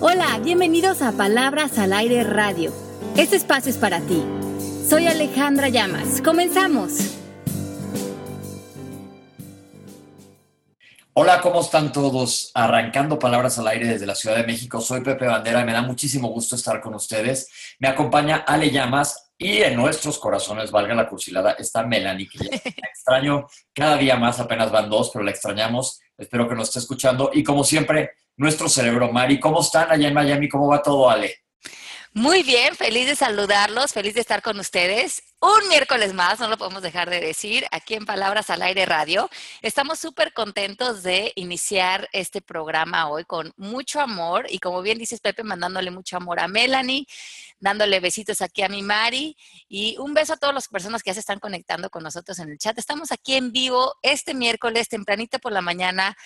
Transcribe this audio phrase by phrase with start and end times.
[0.00, 2.72] Hola, bienvenidos a Palabras al Aire Radio.
[3.16, 4.24] Este espacio es para ti.
[4.88, 6.22] Soy Alejandra Llamas.
[6.22, 6.92] Comenzamos.
[11.14, 12.52] Hola, ¿cómo están todos?
[12.54, 14.80] Arrancando palabras al aire desde la Ciudad de México.
[14.80, 17.48] Soy Pepe Bandera y me da muchísimo gusto estar con ustedes.
[17.80, 22.54] Me acompaña Ale Llamas y en nuestros corazones, valga la cursilada, está Melanie, que la
[22.54, 26.00] extraño cada día más, apenas van dos, pero la extrañamos.
[26.16, 27.32] Espero que nos esté escuchando.
[27.34, 29.38] Y como siempre, nuestro cerebro, Mari.
[29.38, 30.48] ¿Cómo están allá en Miami?
[30.48, 31.42] ¿Cómo va todo, Ale?
[32.14, 35.22] Muy bien, feliz de saludarlos, feliz de estar con ustedes.
[35.40, 39.28] Un miércoles más, no lo podemos dejar de decir, aquí en Palabras al Aire Radio.
[39.60, 45.20] Estamos súper contentos de iniciar este programa hoy con mucho amor y como bien dices
[45.20, 47.06] Pepe, mandándole mucho amor a Melanie,
[47.60, 49.36] dándole besitos aquí a mi Mari
[49.68, 52.48] y un beso a todas las personas que ya se están conectando con nosotros en
[52.48, 52.76] el chat.
[52.78, 56.16] Estamos aquí en vivo este miércoles, tempranito por la mañana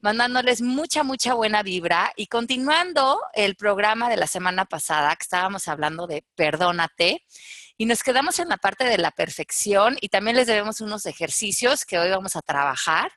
[0.00, 5.68] mandándoles mucha, mucha buena vibra y continuando el programa de la semana pasada, que estábamos
[5.68, 7.24] hablando de Perdónate,
[7.76, 11.84] y nos quedamos en la parte de la perfección y también les debemos unos ejercicios
[11.84, 13.12] que hoy vamos a trabajar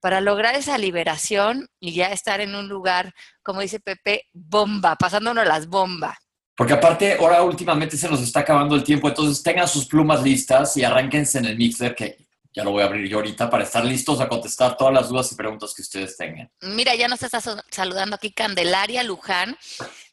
[0.00, 5.46] para lograr esa liberación y ya estar en un lugar, como dice Pepe, bomba, pasándonos
[5.46, 6.16] las bombas.
[6.56, 10.76] Porque aparte, ahora últimamente se nos está acabando el tiempo, entonces tengan sus plumas listas
[10.76, 13.84] y arránquense en el mixer que ya lo voy a abrir yo ahorita para estar
[13.84, 16.50] listos a contestar todas las dudas y preguntas que ustedes tengan.
[16.60, 17.40] Mira, ya nos está
[17.70, 19.56] saludando aquí Candelaria Luján.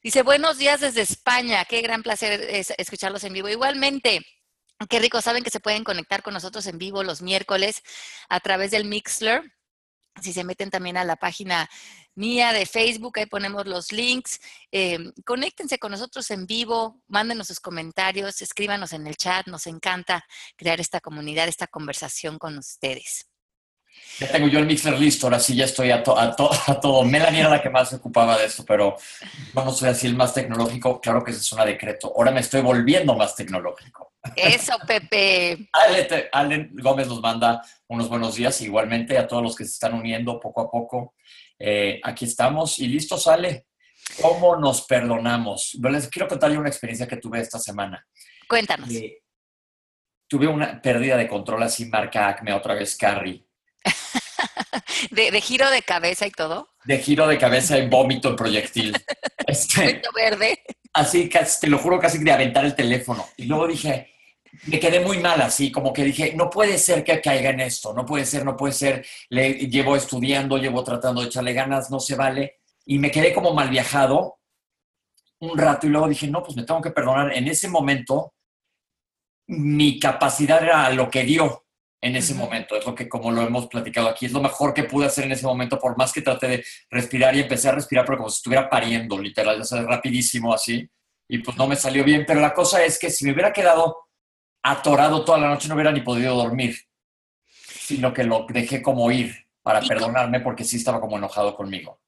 [0.03, 1.65] Dice, buenos días desde España.
[1.65, 2.41] Qué gran placer
[2.77, 3.49] escucharlos en vivo.
[3.49, 4.25] Igualmente,
[4.89, 5.21] qué rico.
[5.21, 7.81] Saben que se pueden conectar con nosotros en vivo los miércoles
[8.29, 9.41] a través del Mixler
[10.21, 11.69] si se meten también a la página
[12.15, 14.39] mía de Facebook, ahí ponemos los links.
[14.71, 19.47] Eh, conéctense con nosotros en vivo, mándenos sus comentarios, escríbanos en el chat.
[19.47, 23.27] Nos encanta crear esta comunidad, esta conversación con ustedes.
[24.19, 27.03] Ya tengo yo el mixer listo, ahora sí ya estoy a, a, todo.
[27.03, 28.95] Melanie era la que más se ocupaba de esto, pero
[29.53, 31.01] no soy así el más tecnológico.
[31.01, 32.13] Claro que es una decreto.
[32.15, 34.13] Ahora me estoy volviendo más tecnológico.
[34.35, 35.69] Eso, Pepe.
[36.31, 40.39] Ale, Gómez nos manda unos buenos días, igualmente a todos los que se están uniendo
[40.39, 41.15] poco a poco.
[41.59, 43.67] Eh, aquí estamos y listo, sale.
[44.21, 45.77] ¿Cómo nos perdonamos?
[45.81, 48.05] Les quiero contarle una experiencia que tuve esta semana.
[48.47, 48.89] Cuéntanos.
[48.91, 49.23] Eh,
[50.27, 53.45] tuve una pérdida de control así, marca Acme, otra vez Carrie.
[55.11, 56.69] ¿De, giro de cabeza y todo?
[56.83, 58.95] De giro de cabeza y vómito en proyectil.
[59.47, 60.59] Este, verde.
[60.91, 63.27] Así, te lo juro, casi de aventar el teléfono.
[63.37, 64.09] Y luego dije,
[64.65, 67.93] me quedé muy mal así, como que dije, no puede ser que caiga en esto,
[67.93, 71.99] no puede ser, no puede ser, le llevo estudiando, llevo tratando de echarle ganas, no
[71.99, 72.61] se vale.
[72.85, 74.39] Y me quedé como mal viajado
[75.39, 77.33] un rato y luego dije, no, pues me tengo que perdonar.
[77.33, 78.33] En ese momento,
[79.47, 81.64] mi capacidad era lo que dio
[82.01, 82.75] en ese momento.
[82.75, 85.31] Es lo que, como lo hemos platicado aquí, es lo mejor que pude hacer en
[85.31, 88.37] ese momento, por más que traté de respirar y empecé a respirar, pero como si
[88.37, 90.89] estuviera pariendo, literal, ya sabes, rapidísimo así.
[91.27, 92.23] Y pues no me salió bien.
[92.25, 93.97] Pero la cosa es que si me hubiera quedado
[94.63, 96.77] atorado toda la noche, no hubiera ni podido dormir,
[97.45, 101.99] sino que lo dejé como ir para perdonarme porque sí estaba como enojado conmigo.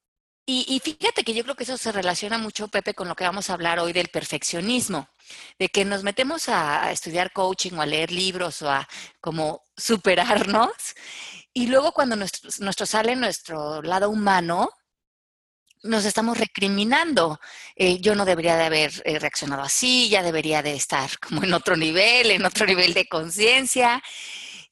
[0.50, 3.50] Y, fíjate que yo creo que eso se relaciona mucho, Pepe, con lo que vamos
[3.50, 5.10] a hablar hoy del perfeccionismo,
[5.60, 8.88] de que nos metemos a, estudiar coaching o a leer libros o a
[9.20, 10.74] como superarnos,
[11.54, 14.70] y luego cuando nuestro, sale nuestro lado humano,
[15.84, 17.40] nos estamos recriminando.
[17.76, 21.54] Eh, yo no debería de haber eh, reaccionado así, ya debería de estar como en
[21.54, 24.04] otro nivel, en otro nivel de conciencia.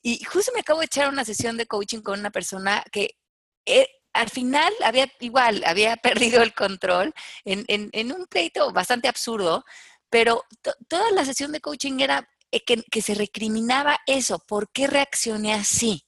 [0.02, 3.18] Y justo me acabo de echar una sesión de coaching con una persona que
[3.66, 9.66] eh, al final había igual, había perdido el control en, un pleito bastante absurdo,
[10.10, 10.44] pero
[10.88, 12.30] toda la sesión de coaching era
[12.64, 16.06] que, que se recriminaba eso, ¿por qué reaccioné así?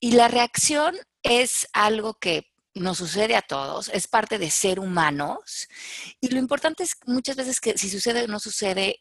[0.00, 5.68] Y la reacción es algo que nos sucede a todos, es parte de ser humanos.
[6.20, 9.00] Y lo importante es muchas veces que si sucede o no sucede,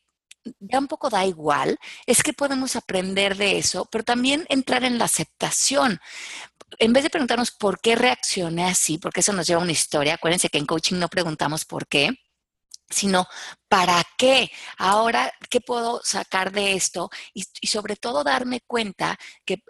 [0.59, 4.97] ya un poco da igual, es que podemos aprender de eso, pero también entrar en
[4.97, 5.99] la aceptación.
[6.79, 10.15] En vez de preguntarnos por qué reaccioné así, porque eso nos lleva a una historia,
[10.15, 12.09] acuérdense que en coaching no preguntamos por qué,
[12.93, 13.27] sino
[13.67, 19.63] para qué, ahora qué puedo sacar de esto y, sobre todo darme cuenta que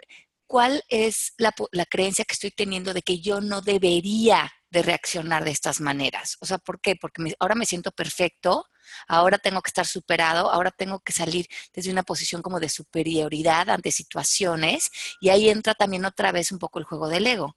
[0.46, 1.52] cuál es la,
[1.86, 6.36] creencia que estoy teniendo de que yo no debería de reaccionar de estas maneras.
[6.40, 6.96] O sea, ¿por qué?
[6.96, 8.66] Porque ahora me siento perfecto,
[9.08, 13.70] ahora tengo que estar superado, ahora tengo que salir desde una posición como de superioridad
[13.70, 14.90] ante situaciones
[15.20, 17.56] y ahí entra también otra vez un poco el juego del ego.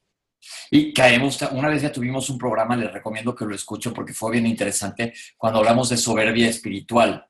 [0.70, 4.32] Y caemos, una vez ya tuvimos un programa, les recomiendo que lo escuchen porque fue
[4.34, 7.26] bien interesante, cuando hablamos de soberbia espiritual.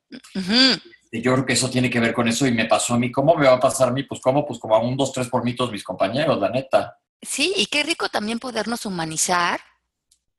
[1.10, 3.10] Yo creo que eso tiene que ver con eso y me pasó a mí.
[3.10, 4.02] ¿Cómo me va a pasar a mí?
[4.02, 6.98] Pues cómo, pues como a un, dos, tres por mí todos mis compañeros, la neta.
[7.22, 9.60] Sí, y qué rico también podernos humanizar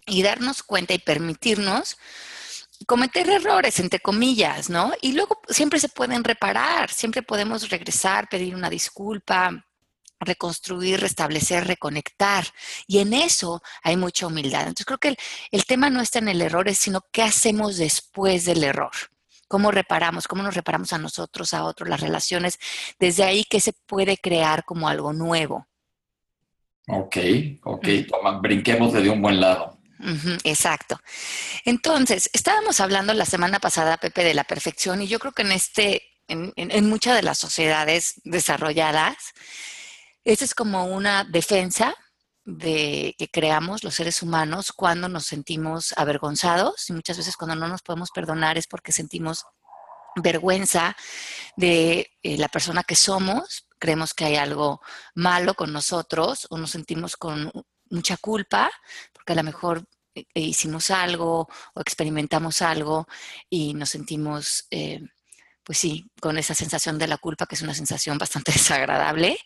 [0.06, 1.98] y darnos cuenta y permitirnos
[2.86, 4.94] cometer errores, entre comillas, ¿no?
[5.02, 9.66] Y luego siempre se pueden reparar, siempre podemos regresar, pedir una disculpa,
[10.20, 12.46] reconstruir, restablecer, reconectar.
[12.88, 14.62] Y en eso hay mucha humildad.
[14.62, 15.18] Entonces creo que
[15.52, 18.92] el, tema no está en el error, sino qué hacemos después del error.
[19.48, 22.60] Cómo reparamos, cómo nos reparamos a nosotros, a otros, las relaciones.
[23.00, 25.68] Desde ahí que se puede crear como algo nuevo.
[26.88, 27.18] Ok,
[27.64, 29.80] ok, toma, brinquemos de un buen lado
[30.44, 31.00] exacto.
[31.66, 35.52] Entonces, estábamos hablando la semana pasada, Pepe, de la perfección y yo creo que en
[35.52, 39.34] este, en, muchas de las sociedades desarrolladas,
[40.32, 41.96] esta es como una defensa
[42.46, 47.68] de que creamos los seres humanos cuando nos sentimos avergonzados y muchas veces cuando no
[47.68, 49.44] nos podemos perdonar es porque sentimos
[50.16, 50.96] vergüenza
[51.56, 54.82] de eh, la persona que somos, creemos que hay algo
[55.16, 57.52] malo con nosotros o nos sentimos con
[57.90, 58.70] mucha culpa,
[59.14, 59.84] porque a lo mejor
[60.14, 63.08] eh, hicimos algo o experimentamos algo
[63.50, 65.02] y nos sentimos, eh,
[65.70, 69.38] pues sí, con esa sensación de la culpa, que es una sensación bastante desagradable,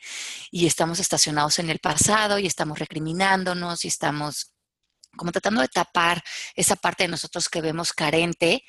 [0.52, 4.54] y estamos estacionados en el pasado y estamos recriminándonos y estamos
[5.18, 6.24] como tratando de tapar
[6.56, 8.64] esa parte de nosotros que vemos carente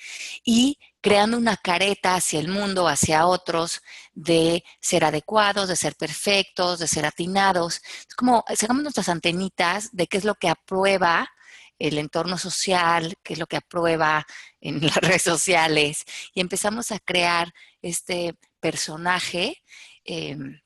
[0.45, 3.83] y creando una careta hacia el mundo, hacia otros,
[4.15, 7.83] de ser adecuados, de ser perfectos, de ser atinados.
[8.09, 11.31] Es como sacamos nuestras antenitas de qué es lo que aprueba
[11.79, 14.27] el entorno social, qué es lo que aprueba
[14.61, 16.05] en las redes sociales,
[16.35, 19.63] y empezamos a crear este personaje.
[20.05, 20.61] Em,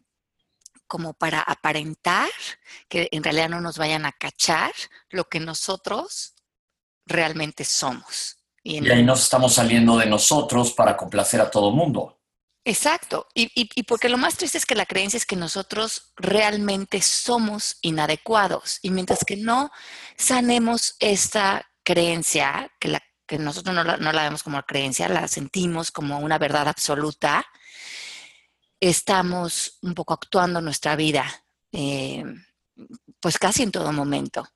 [0.88, 2.30] como para aparentar
[2.88, 4.72] que en realidad no nos vayan a cachar
[5.10, 6.34] lo que nosotros
[7.04, 8.38] realmente somos.
[8.62, 12.17] Y, ahí nos estamos saliendo de nosotros para complacer a todo mundo.
[12.68, 13.26] Exacto.
[13.32, 17.78] Y, y, porque lo más triste es que la creencia es que nosotros realmente somos
[17.80, 18.78] inadecuados.
[18.82, 19.70] Y mientras que no
[20.18, 25.28] sanemos esta creencia, que, la, que nosotros no la, no la vemos como creencia, la
[25.28, 27.46] sentimos como una verdad absoluta,
[28.80, 31.24] estamos un poco actuando nuestra vida,
[31.72, 32.22] eh,
[33.18, 34.46] pues casi en todo momento.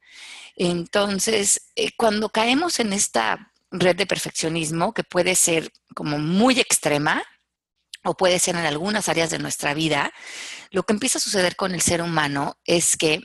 [0.54, 7.22] Entonces, eh, cuando caemos en esta red de perfeccionismo, que puede ser como muy extrema,
[8.04, 10.12] o puede ser en algunas áreas de nuestra vida,
[10.70, 13.20] lo que empieza a suceder con el ser humano es que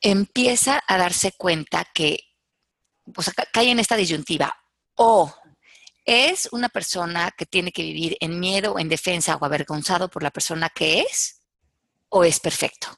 [0.00, 2.20] empieza a darse cuenta que
[3.52, 4.56] cae en esta disyuntiva
[4.96, 5.34] o
[6.04, 10.30] ¿Es una persona que tiene que vivir en miedo, en defensa o avergonzado por la
[10.30, 11.40] persona que es?
[12.10, 12.88] ¿O es perfecto?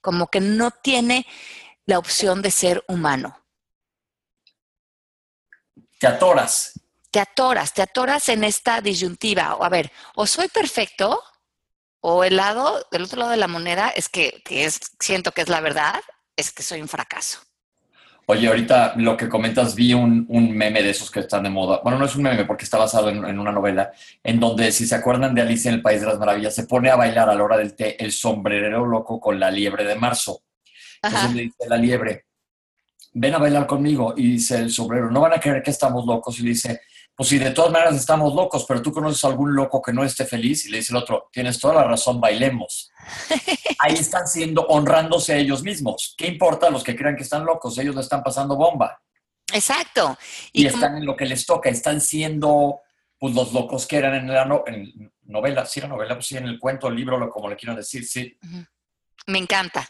[0.00, 1.26] Como que no tiene
[1.84, 3.44] la opción de ser humano.
[5.98, 6.80] Te atoras.
[7.14, 9.56] Te atoras, te atoras en esta disyuntiva.
[9.60, 11.22] A ver, o soy perfecto,
[12.00, 15.42] o el lado, del otro lado de la moneda es que, que es, siento que
[15.42, 16.00] es la verdad,
[16.36, 17.38] es que soy un fracaso.
[18.26, 21.82] Oye, ahorita lo que comentas, vi un, meme de esos que están de moda.
[21.84, 23.92] Bueno, no es un meme porque está basado en, una novela,
[24.24, 26.90] en donde, si se acuerdan de Alicia en el País de las Maravillas, se pone
[26.90, 30.42] a bailar a la hora del té el sombrerero loco con la liebre de marzo.
[31.00, 32.24] Entonces le dice la liebre,
[33.12, 34.14] ven a bailar conmigo.
[34.16, 36.40] Y dice el sombrero, no van a creer que estamos locos.
[36.40, 36.80] Y le dice,
[37.16, 40.02] pues si de todas maneras estamos locos, pero tú conoces a algún loco que no
[40.02, 42.90] esté feliz y le dice el otro, tienes toda la razón, bailemos.
[43.78, 46.14] Ahí están siendo, honrándose a ellos mismos.
[46.18, 47.78] ¿Qué importa a los que crean que están locos?
[47.78, 49.00] Ellos le están pasando bomba.
[49.52, 50.18] Exacto.
[50.52, 52.80] Y, están en lo que les toca, están siendo
[53.16, 56.58] pues los locos que eran en la novela, sí, la novela, pues sí, en el
[56.58, 58.36] cuento, el libro, como le quiero decir, sí.
[59.28, 59.88] Me encanta.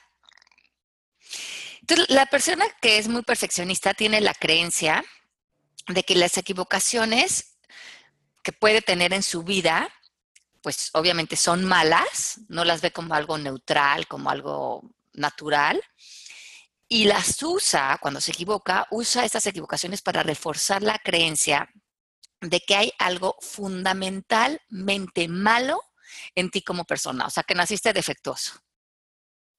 [1.81, 5.03] Entonces, la persona que es muy perfeccionista tiene la creencia
[5.89, 7.59] de que las equivocaciones
[8.43, 9.89] que puede tener en su vida,
[10.63, 15.83] pues obviamente son malas, no las ve como algo neutral, como algo natural,
[16.89, 21.71] y las usa, cuando se equivoca, usa estas equivocaciones para reforzar la creencia
[22.41, 25.81] de que hay algo fundamentalmente malo
[26.35, 28.53] en ti como persona, o sea, que naciste defectuoso.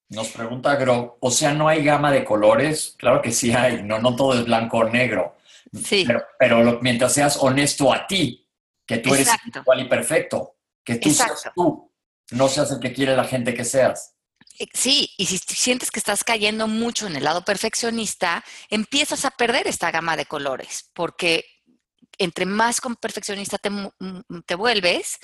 [0.09, 2.93] Nos pregunta Gro, o sea, ¿no hay gama de colores?
[2.97, 5.35] Claro que sí hay, no, no todo es blanco o negro.
[5.73, 6.07] Sí.
[6.39, 8.47] Pero, mientras seas honesto a ti,
[8.85, 11.91] que tú eres igual y perfecto, que tú seas tú,
[12.31, 14.15] no seas el que quiere la gente que seas.
[14.59, 19.31] Eh, sí, y si sientes que estás cayendo mucho en el lado perfeccionista, empiezas a
[19.31, 21.45] perder esta gama de colores, porque
[22.17, 23.69] entre más perfeccionista te,
[24.45, 25.17] te vuelves,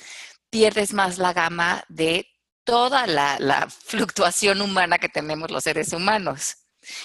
[0.50, 2.26] pierdes más la gama de
[2.64, 6.61] toda la fluctuación humana que tenemos los seres humanos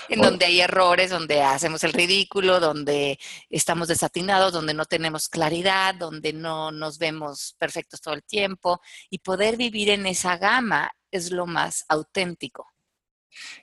[0.09, 3.19] en donde hay errores, donde hacemos el ridículo, donde
[3.49, 8.81] estamos desatinados, donde no tenemos claridad, donde no nos vemos perfectos todo el tiempo.
[9.09, 12.67] Y poder vivir en esa gama es lo más auténtico.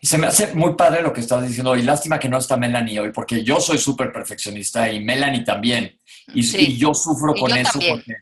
[0.00, 1.76] Y se me hace muy padre lo que estás diciendo.
[1.76, 5.99] Y lástima que no está Melanie hoy, porque yo soy súper perfeccionista y Melanie también.
[6.33, 8.14] Y, yo sufro con eso porque,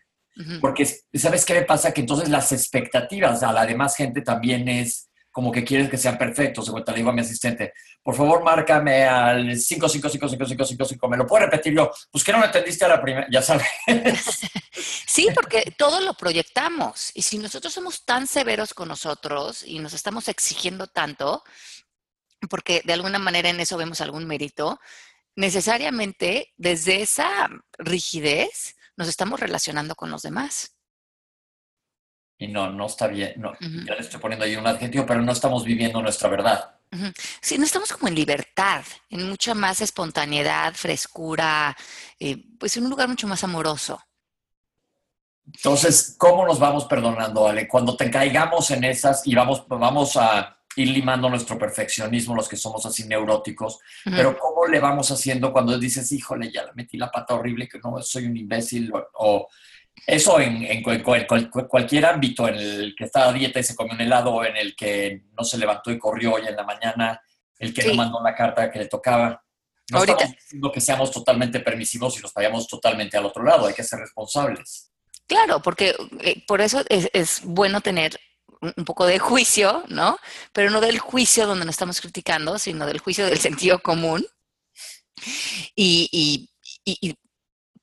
[0.61, 1.93] porque, ¿sabes qué me pasa?
[1.93, 6.19] Que entonces las expectativas a la demás gente también es como que quieres que sean
[6.19, 6.69] perfectos.
[6.69, 7.73] Como te digo a mi asistente,
[8.03, 11.09] por favor, márcame al 5555555.
[11.09, 11.91] ¿Me lo puedo repetir yo?
[12.11, 13.67] Pues que no me entendiste a la primera, ya sabes.
[15.07, 17.11] Sí, porque todo lo proyectamos.
[17.13, 21.45] Y si nosotros somos tan severos con nosotros y nos estamos exigiendo tanto,
[22.49, 24.81] porque de alguna manera en eso vemos algún mérito,
[25.37, 30.77] necesariamente desde esa rigidez nos estamos relacionando con los demás.
[32.43, 35.31] Y no, no está bien, no, ya le estoy poniendo ahí un adjetivo, pero no
[35.31, 36.75] estamos viviendo nuestra verdad.
[37.41, 41.77] Sí, no estamos como en libertad, en mucha más espontaneidad, frescura,
[42.19, 44.03] eh, pues en un lugar mucho más amoroso.
[45.47, 47.69] Entonces, ¿cómo nos vamos perdonando, Ale?
[47.69, 52.57] Cuando te caigamos en esas y vamos, vamos a ir limando nuestro perfeccionismo, los que
[52.57, 57.09] somos así neuróticos, pero ¿cómo le vamos haciendo cuando dices, híjole, ya le metí la
[57.09, 58.93] pata horrible, que no soy un imbécil?
[59.15, 59.47] O,
[60.07, 64.45] eso en, cualquier ámbito, en el que está a dieta y se comió un helado,
[64.45, 67.21] en el que no se levantó y corrió hoy en la mañana,
[67.59, 69.43] el que no mandó la carta que le tocaba.
[69.91, 70.15] No Ahorita.
[70.15, 73.85] estamos diciendo que seamos totalmente permisivos y nos vayamos totalmente al otro lado, hay que
[73.85, 74.93] ser responsables.
[75.27, 78.19] Claro, porque eh, por eso es, bueno tener
[78.61, 80.19] un poco de juicio, ¿no?
[80.53, 84.27] Pero no del juicio donde nos estamos criticando, sino del juicio del sentido común.
[85.75, 86.49] Y,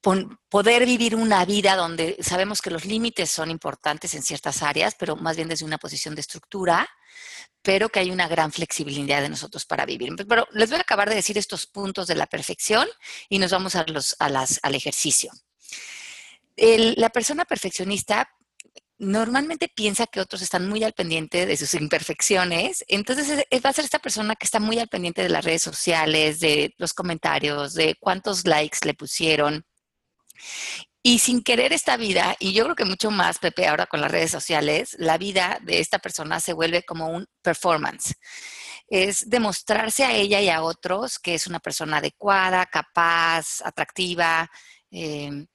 [0.01, 5.15] poder vivir una vida donde sabemos que los límites son importantes en ciertas áreas, pero
[5.15, 6.87] más bien desde una posición de estructura,
[7.61, 10.13] pero que hay una gran flexibilidad de nosotros para vivir.
[10.27, 12.87] Pero les voy a acabar de decir estos puntos de la perfección
[13.27, 15.31] y nos vamos a los, al ejercicio
[16.59, 18.29] la persona perfeccionista
[18.97, 23.85] normalmente piensa que otros están muy al pendiente de sus imperfecciones, entonces va a ser
[23.85, 27.95] esta persona que está muy al pendiente de las redes sociales, de los comentarios, de
[27.99, 29.65] cuántos likes le pusieron.
[31.01, 34.11] Y sin querer esta vida, y yo creo que mucho más, Pepe, ahora con las
[34.11, 38.15] redes sociales, la vida de esta persona se vuelve como un performance.
[38.87, 44.49] Es demostrarse a ella y a otros que es una persona adecuada, capaz, atractiva,
[44.91, 45.45] eh,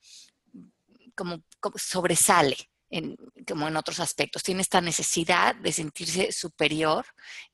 [1.15, 1.43] como,
[1.77, 2.57] sobresale.
[2.91, 3.17] En,
[3.49, 4.45] como en otros aspectos.
[4.45, 7.05] Tiene esta necesidad de sentirse superior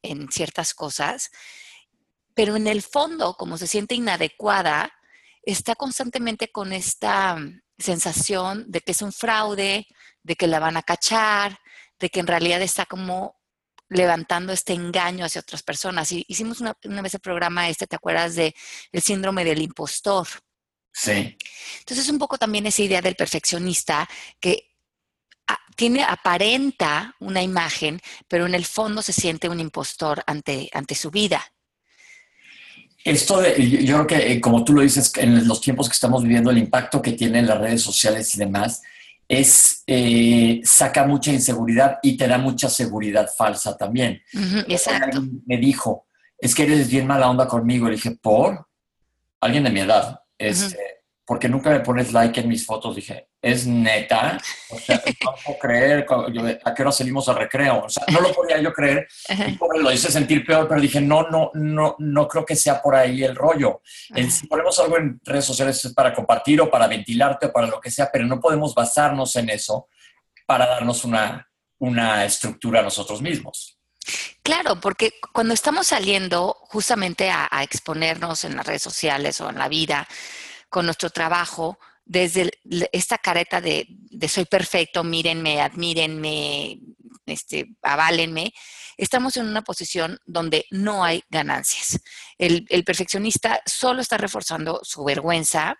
[0.02, 1.30] en ciertas cosas,
[2.34, 4.92] pero en el fondo, como se siente inadecuada,
[5.42, 7.38] está constantemente con esta
[7.78, 9.86] sensación de que es un fraude,
[10.22, 11.58] de que la van a cachar,
[11.98, 13.40] de que en realidad está como
[13.88, 16.12] levantando este engaño hacia otras personas.
[16.12, 18.54] Y hicimos una, vez el programa este, ¿te acuerdas de
[18.92, 20.26] el síndrome del impostor?
[20.92, 21.36] Sí.
[21.80, 24.08] Entonces, un poco también esa idea del perfeccionista
[24.40, 24.70] que
[25.76, 31.10] tiene, aparenta una imagen, pero en el fondo se siente un impostor ante, ante su
[31.10, 31.52] vida.
[33.04, 36.22] Esto, de, yo creo que, eh, como tú lo dices, en los tiempos que estamos
[36.22, 38.82] viviendo, el impacto que tienen las redes sociales y demás,
[39.26, 44.20] es, eh, saca mucha inseguridad y te da mucha seguridad falsa también.
[44.68, 45.22] exacto.
[45.46, 46.06] me dijo,
[46.38, 47.86] es que eres bien mala onda conmigo.
[47.86, 48.66] Le dije, ¿por?
[49.40, 50.20] Alguien de mi edad.
[50.36, 50.99] Este,
[51.30, 52.96] porque nunca me pones like en mis fotos.
[52.96, 54.36] Dije, ¿es neta?
[54.68, 56.04] O sea, no puedo creer.
[56.64, 57.84] ¿A qué hora salimos al recreo?
[57.84, 59.06] O sea, no lo podía yo creer.
[59.28, 62.96] Y lo hice sentir peor, pero dije, no, no, no, no creo que sea por
[62.96, 63.80] ahí el rollo.
[63.84, 67.80] si ponemos algo en redes sociales es para compartir o para ventilarte o para lo
[67.80, 69.86] que sea, pero no podemos basarnos en eso
[70.48, 73.78] para darnos una, una estructura a nosotros mismos.
[74.42, 79.68] Claro, porque cuando estamos saliendo justamente a, exponernos en las redes sociales o en la
[79.68, 80.08] vida
[80.70, 82.50] con nuestro trabajo, desde
[82.92, 83.86] esta careta de,
[84.28, 86.80] soy perfecto, mírenme, admírenme,
[87.26, 88.52] este, aválenme,
[88.96, 92.00] estamos en una posición donde no hay ganancias.
[92.38, 95.76] El, perfeccionista solo está reforzando su vergüenza,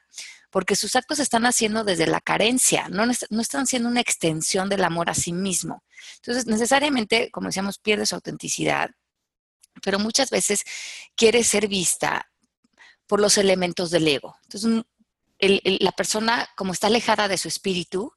[0.50, 4.84] porque sus actos están haciendo desde la carencia, no, no están siendo una extensión del
[4.84, 5.84] amor a sí mismo.
[6.16, 8.90] Entonces, necesariamente, como decíamos, pierde su autenticidad,
[9.82, 10.62] pero muchas veces
[11.16, 12.29] quiere ser vista
[13.10, 14.36] por los elementos del ego.
[14.44, 14.84] Entonces,
[15.80, 18.14] la persona, como está alejada de su espíritu,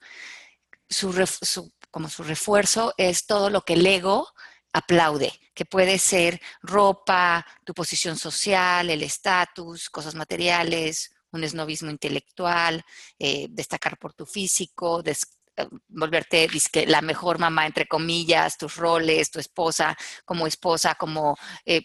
[0.88, 4.32] su, como su refuerzo es todo lo que el ego
[4.72, 12.86] aplaude, que puede ser ropa, tu posición social, el estatus, cosas materiales, un esnovismo intelectual,
[13.18, 15.16] eh, destacar por tu físico, eh,
[15.88, 16.48] volverte
[16.86, 21.36] la mejor mamá, entre comillas, tus roles, tu esposa como esposa, como
[21.66, 21.82] eh,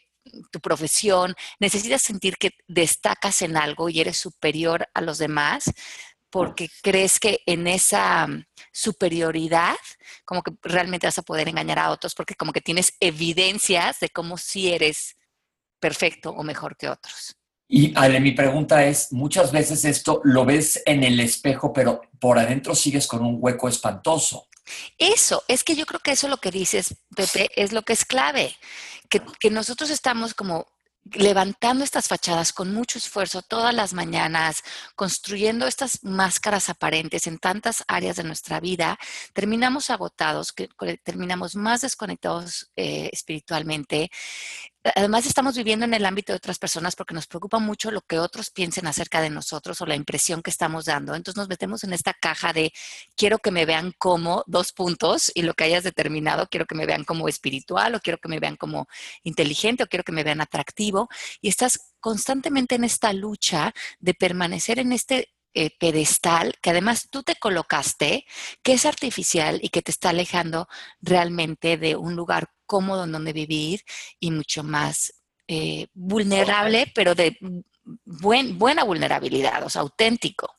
[0.51, 1.35] tu profesión.
[1.61, 5.73] Necesitas sentir que destacas en algo y eres superior a los demás
[6.31, 9.77] porque crees que en esa mm, superioridad,
[10.25, 14.11] como que realmente vas a poder engañar a otros, porque como que tienes evidencias de
[14.11, 15.17] cómo si eres
[15.81, 17.37] perfecto o mejor que otros.
[17.71, 22.39] Y Ale, mi pregunta es, muchas veces esto lo ves en el espejo, pero por
[22.39, 24.49] adentro sigues con un hueco espantoso.
[24.99, 28.05] Eso, es que yo creo que eso lo que dices, Pepe, es lo que es
[28.05, 28.57] clave,
[29.09, 30.67] que, que nosotros estamos como
[31.13, 34.63] levantando estas fachadas con mucho esfuerzo todas las mañanas,
[34.95, 38.99] construyendo estas máscaras aparentes en tantas áreas de nuestra vida,
[39.33, 40.55] terminamos agotados,
[41.03, 44.11] terminamos más desconectados eh, espiritualmente,
[44.95, 48.19] además estamos viviendo en el ámbito de otras personas porque nos preocupa mucho lo que
[48.19, 51.15] otros piensen acerca de nosotros o la impresión que estamos dando.
[51.15, 52.73] Entonces nos metemos en esta caja de
[53.17, 56.87] quiero que me vean como dos puntos y lo que hayas determinado, quiero que me
[56.87, 58.89] vean como espiritual o quiero que me vean como
[59.25, 61.09] inteligente o quiero que me vean atractivo.
[61.41, 67.23] Y estás constantemente en esta lucha de permanecer en este eh, pedestal que además tú
[67.23, 68.25] te colocaste,
[68.63, 70.69] que es artificial y que te está alejando
[71.01, 73.81] realmente de un lugar cómodo en donde vivir
[74.21, 75.13] y mucho más
[75.47, 77.37] eh, vulnerable, pero de
[78.05, 80.55] buen, buena vulnerabilidad, o sea, auténtico.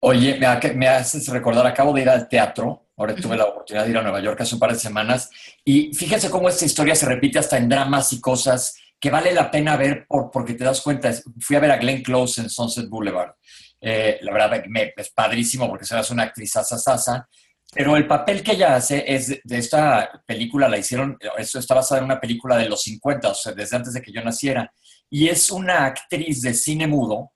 [0.00, 3.90] Oye, me, me haces recordar, acabo de ir al teatro, ahora tuve la oportunidad de
[3.90, 5.30] ir a Nueva York hace un par de semanas,
[5.64, 9.50] y fíjense cómo esta historia se repite hasta en dramas y cosas que vale la
[9.50, 11.12] pena ver por, porque te das cuenta.
[11.40, 13.34] Fui a ver a Glenn Close en Sunset Boulevard.
[13.80, 14.62] Eh, la verdad
[14.96, 17.28] es padrísimo porque serás una actriz asasasa,
[17.72, 21.98] pero el papel que ella hace es de, esta película, la hicieron, esto está basado
[21.98, 24.72] en una película de los 50, o sea, desde antes de que yo naciera,
[25.10, 27.32] y es una actriz de cine mudo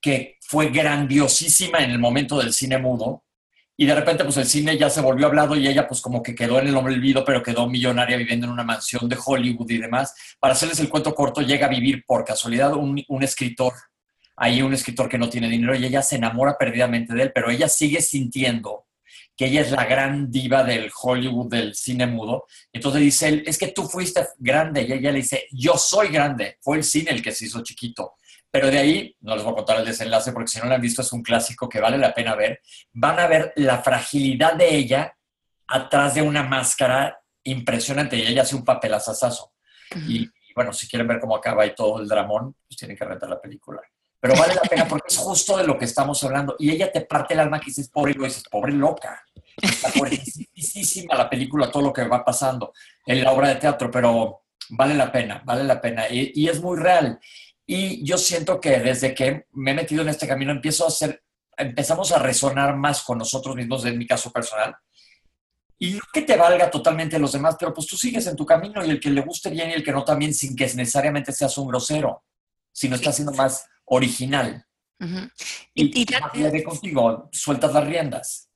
[0.00, 3.24] que fue grandiosísima en el momento del cine mudo,
[3.76, 6.34] y de repente pues el cine ya se volvió hablado y ella pues como que
[6.34, 10.14] quedó en el olvido, pero quedó millonaria viviendo en una mansión de Hollywood y demás.
[10.38, 13.72] Para hacerles el cuento corto, llega a vivir por casualidad un escritor
[14.36, 17.50] hay un escritor que no tiene dinero y ella se enamora perdidamente de él, pero
[17.50, 18.86] ella sigue sintiendo
[19.36, 22.46] que ella es la gran diva del Hollywood, del cine mudo.
[22.72, 24.82] Entonces dice él, es que tú fuiste grande.
[24.82, 26.58] Y ella le dice, yo soy grande.
[26.60, 28.14] Fue el cine el que se hizo chiquito.
[28.50, 30.80] Pero de ahí, no les voy a contar el desenlace porque si no lo han
[30.80, 32.60] visto es un clásico que vale la pena ver.
[32.92, 35.16] Van a ver la fragilidad de ella
[35.66, 39.52] atrás de una máscara impresionante y ella hace un papel asasazo.
[40.06, 43.04] y, y, bueno, si quieren ver cómo acaba y todo el dramón, pues tienen que
[43.04, 43.82] rentar la película
[44.24, 46.56] pero vale la pena porque es justo de lo que estamos hablando.
[46.58, 49.22] Y ella te parte el alma que dices, pobre, y dices, pobre loca.
[49.60, 52.72] Está pobrecísima la película, todo lo que va pasando
[53.04, 56.06] en la obra de teatro, pero vale la pena, vale la pena.
[56.08, 57.20] Y, es muy real.
[57.66, 61.22] Y yo siento que desde que me he metido en este camino, empiezo a hacer,
[61.58, 64.74] empezamos a resonar más con nosotros mismos, en mi caso personal.
[65.78, 68.88] Y que te valga totalmente los demás, pero pues tú sigues en tu camino y
[68.88, 71.68] el que le guste bien y el que no también, sin que necesariamente seas un
[71.68, 72.24] grosero,
[72.72, 74.66] sino estás siendo más original.
[75.74, 78.48] Y, y, contigo, sueltas las riendas.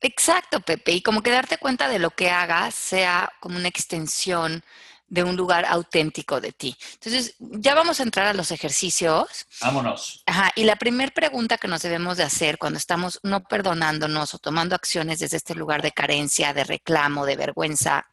[0.00, 0.92] Exacto, Pepe.
[0.92, 4.62] Y como que darte cuenta de lo que hagas sea como una extensión
[5.06, 6.76] de un lugar auténtico de ti.
[6.94, 9.46] Entonces, ya vamos a entrar a los ejercicios.
[9.60, 10.22] Vámonos.
[10.26, 14.38] Ajá, y la primera pregunta que nos debemos de hacer cuando estamos no perdonándonos o
[14.38, 18.06] tomando acciones desde este lugar de carencia, de reclamo, de vergüenza,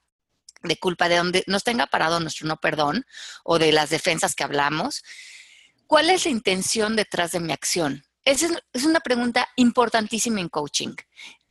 [0.64, 3.06] de culpa, de donde nos tenga parado nuestro no perdón
[3.44, 5.04] o de las defensas que hablamos,
[5.92, 8.06] ¿Cuál es la intención detrás de mi acción?
[8.24, 10.96] Esa es una pregunta importantísima en coaching.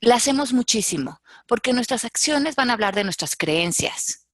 [0.01, 4.27] La hacemos muchísimo porque nuestras acciones van a hablar de nuestras creencias.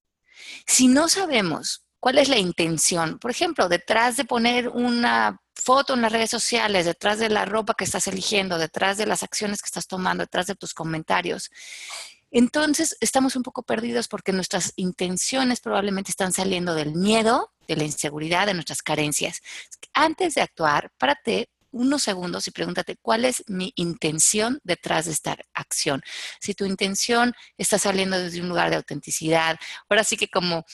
[0.65, 6.03] Si no sabemos cuál es la intención, por ejemplo, detrás de poner una foto en
[6.03, 9.67] las redes sociales, detrás de la ropa que estás eligiendo, detrás de las acciones que
[9.67, 11.51] estás tomando, detrás de tus comentarios,
[12.31, 17.85] entonces estamos un poco perdidos porque nuestras intenciones probablemente están saliendo del miedo, de la
[17.85, 19.41] inseguridad, de nuestras carencias.
[19.93, 25.37] Antes de actuar, párate unos segundos y pregúntate cuál es mi intención detrás de esta
[25.55, 26.03] acción.
[26.41, 30.65] Si tu intención está saliendo desde un lugar de autenticidad, ahora sí que como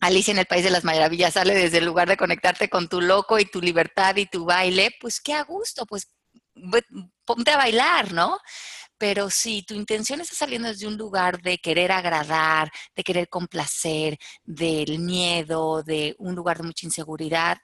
[0.00, 3.00] Alicia en el País de las Maravillas sale desde el lugar de conectarte con tu
[3.00, 6.08] loco y tu libertad y tu baile, pues qué a gusto, pues
[7.24, 8.38] ponte a bailar, ¿no?
[9.00, 14.18] Pero si tu intención está saliendo desde un lugar de querer agradar, de querer complacer,
[14.44, 17.56] del miedo, de un lugar de mucha inseguridad,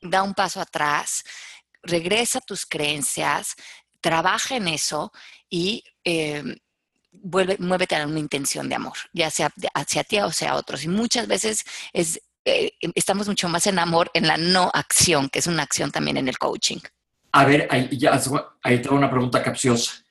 [0.00, 1.22] da un paso atrás,
[1.80, 3.54] regresa a tus creencias,
[4.00, 5.12] trabaja en eso
[5.48, 6.42] y eh,
[7.12, 10.82] vuelve, muévete a una intención de amor, ya sea hacia ti o hacia otros.
[10.82, 15.38] Y muchas veces es, eh, estamos mucho más en amor en la no acción, que
[15.38, 16.80] es una acción también en el coaching.
[17.30, 18.20] A ver, ahí, ya,
[18.64, 20.04] ahí tengo una pregunta capciosa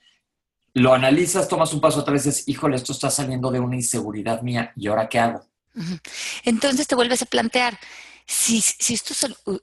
[0.75, 4.41] lo analizas, tomas un paso atrás y dices, híjole, esto está saliendo de una inseguridad
[4.41, 5.47] mía, ¿y ahora qué hago?
[6.43, 7.79] Entonces te vuelves a plantear,
[8.27, 9.13] si, si esto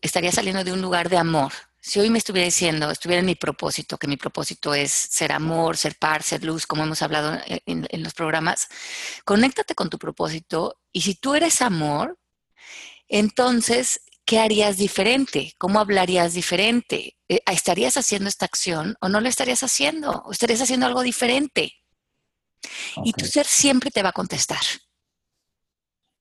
[0.00, 3.34] estaría saliendo de un lugar de amor, si hoy me estuviera diciendo, estuviera en mi
[3.34, 7.86] propósito, que mi propósito es ser amor, ser par, ser luz, como hemos hablado en,
[7.90, 8.68] en los programas,
[9.26, 12.18] conéctate con tu propósito y si tú eres amor,
[13.06, 14.00] entonces
[14.32, 15.52] ¿qué harías diferente?
[15.58, 17.18] ¿Cómo hablarías diferente?
[17.28, 20.10] Eh, ¿Estarías haciendo esta acción o no lo estarías haciendo?
[20.24, 21.74] ¿O estarías haciendo algo diferente?
[23.04, 24.62] Y tu ser siempre te va a contestar.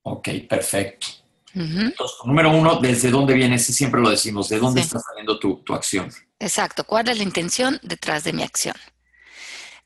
[0.02, 1.06] Ok, perfecto.
[1.54, 3.58] Entonces, número uno, ¿desde dónde viene?
[3.58, 6.12] siempre lo decimos, ¿de dónde está saliendo tu, acción?
[6.38, 8.76] Exacto, ¿cuál es la intención detrás de mi acción?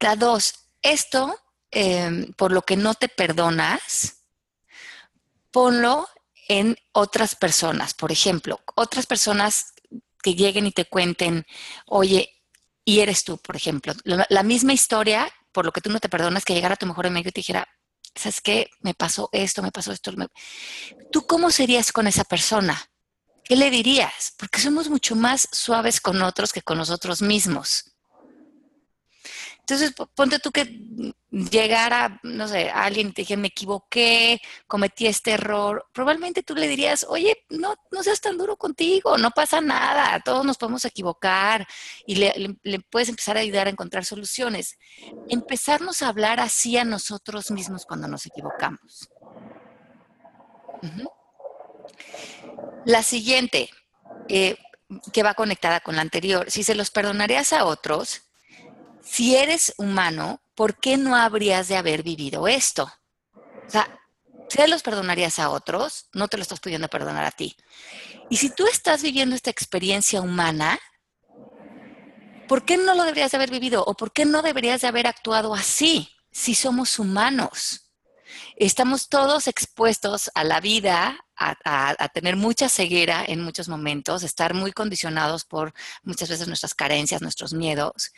[0.00, 1.38] La dos, esto,
[1.70, 4.24] em, por lo que no te perdonas,
[5.52, 6.08] ponlo
[6.48, 7.94] en otras personas.
[7.94, 9.72] Por ejemplo, otras personas
[10.22, 11.46] que lleguen y te cuenten,
[11.86, 12.42] oye,
[12.84, 16.44] y eres tú, por ejemplo, la, misma historia, por lo que tú no te perdonas,
[16.44, 17.68] que llegara tu mejor amigo y te dijera,
[18.14, 18.70] ¿sabes qué?
[18.80, 20.12] Me pasó esto, me pasó esto.
[21.10, 22.90] ¿Tú cómo serías con esa persona?
[23.44, 24.34] ¿Qué le dirías?
[24.36, 27.95] Porque somos mucho más suaves con otros que con nosotros mismos.
[29.68, 35.32] Entonces, ponte tú que llegara, no sé, alguien y te dije, me equivoqué, cometí este
[35.32, 40.20] error, probablemente tú le dirías, oye, no, no seas tan duro contigo, no pasa nada,
[40.20, 41.66] todos nos podemos equivocar
[42.06, 44.78] y le, puedes empezar a ayudar a encontrar soluciones.
[45.28, 49.10] Empezarnos a hablar así a nosotros mismos cuando nos equivocamos.
[52.84, 53.68] La siguiente,
[54.28, 54.58] eh,
[55.12, 58.25] que va conectada con la anterior, si se los perdonarías a otros,
[59.06, 62.90] si eres humano, ¿por qué no habrías de haber vivido esto?
[63.66, 64.00] O sea,
[64.48, 67.56] si los perdonarías a otros, no te lo estás pudiendo perdonar a ti.
[68.28, 70.78] Y si tú estás viviendo esta experiencia humana,
[72.48, 73.84] ¿por qué no lo deberías de haber vivido?
[73.86, 77.92] ¿O por qué no deberías de haber actuado así si somos humanos?
[78.56, 84.52] Estamos todos expuestos a la vida, a, a, tener mucha ceguera en muchos momentos, estar
[84.54, 88.12] muy condicionados por muchas veces nuestras carencias, nuestros miedos.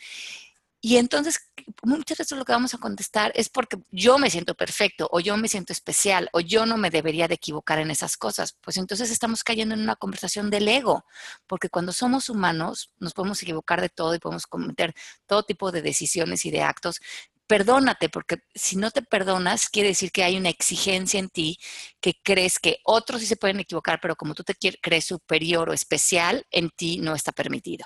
[0.81, 1.39] Y entonces,
[1.83, 5.35] muchas veces lo que vamos a contestar es porque yo me siento perfecto o yo
[5.35, 8.55] me siento especial o yo no me debería de equivocar en esas cosas.
[8.61, 11.05] Pues entonces estamos cayendo en una conversación del ego,
[11.47, 14.93] porque cuando somos humanos nos podemos equivocar de todo y podemos cometer
[15.25, 17.01] todo tipo de decisiones y de actos.
[17.45, 21.57] Perdónate, porque si no te perdonas, quiere decir que hay una exigencia en ti
[21.99, 25.73] que crees que otros sí se pueden equivocar, pero como tú te crees superior o
[25.73, 27.85] especial, en ti no está permitido.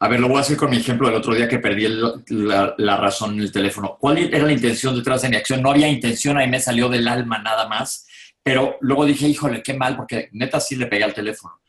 [0.00, 1.86] A ver, lo voy a hacer con mi ejemplo del otro día que perdí
[2.28, 3.96] la, razón en el teléfono.
[3.98, 5.62] ¿Cuál era la intención detrás de mi acción?
[5.62, 8.06] No había intención, ahí me salió del alma nada más.
[8.42, 11.60] Pero luego dije, híjole, qué mal, porque neta sí le pegué al teléfono.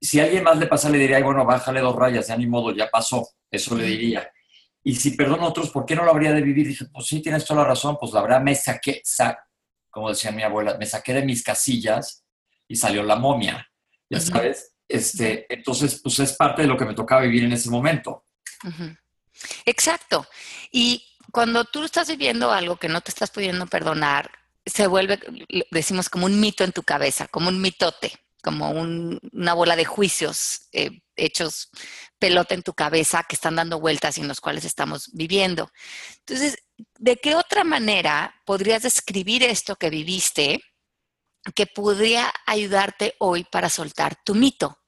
[0.00, 2.74] Si a alguien más le pasa, le diría, bueno, bájale dos rayas, ya ni modo,
[2.74, 3.28] ya pasó.
[3.50, 4.30] Eso le diría.
[4.84, 6.68] Y si perdono a otros, ¿por qué no lo habría de vivir?
[6.68, 9.02] Dije, pues sí, tienes toda la razón, pues la verdad me saqué,
[9.90, 12.24] como decía mi abuela, me saqué de mis casillas
[12.66, 13.68] y salió la momia,
[14.10, 14.71] ya sabes.
[14.92, 18.26] Este, entonces, pues es parte de lo que me tocaba vivir en ese momento.
[19.64, 20.26] Exacto.
[20.70, 21.02] Y
[21.32, 24.30] cuando tú estás viviendo algo que no te estás pudiendo perdonar,
[24.66, 25.18] se vuelve,
[25.70, 30.68] decimos, como un mito en tu cabeza, como un mitote, como una bola de juicios
[30.72, 31.70] eh, hechos
[32.18, 35.70] pelota en tu cabeza que están dando vueltas y en los cuales estamos viviendo.
[36.18, 36.58] Entonces,
[36.98, 40.62] ¿de qué otra manera podrías describir esto que viviste
[41.54, 44.81] que podría ayudarte hoy para soltar tu mito?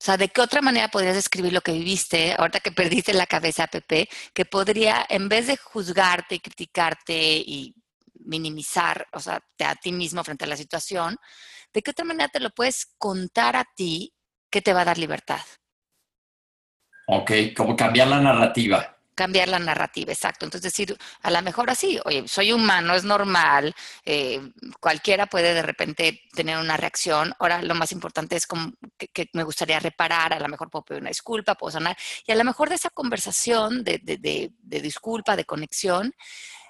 [0.00, 3.26] O sea, ¿de qué otra manera podrías describir lo que viviste, ahorita que perdiste la
[3.26, 7.74] cabeza, Pepe, que podría, en vez de juzgarte y criticarte y
[8.14, 11.16] minimizar, o sea, a ti mismo frente a la situación,
[11.72, 14.14] ¿de qué otra manera te lo puedes contar a ti
[14.50, 15.40] que te va a dar libertad?
[17.08, 20.46] Ok, como cambiar la narrativa cambiar la narrativa, exacto.
[20.46, 24.40] Entonces decir, a lo mejor así, oye, soy humano, es normal, eh,
[24.78, 27.34] cualquiera puede de repente tener una reacción.
[27.40, 31.00] Ahora lo más importante es como que, me gustaría reparar, a lo mejor puedo pedir
[31.00, 35.44] una disculpa, puedo sanar, y a lo mejor de esa conversación de, de disculpa, de
[35.44, 36.14] conexión,